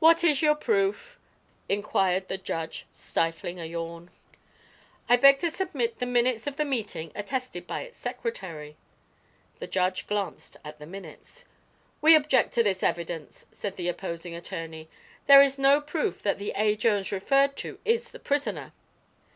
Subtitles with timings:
[0.00, 1.16] "What is your proof?"
[1.68, 4.10] inquired the judge, stifling a yawn.
[5.08, 8.76] "I beg to submit the minutes of the meeting, attested by its secretary."
[9.60, 11.44] The judge glanced at the minutes.
[12.00, 14.88] "We object to this evidence," said the opposing attorney.
[15.28, 16.74] "There is no proof that the A.
[16.74, 18.72] Jones referred to is the prisoner."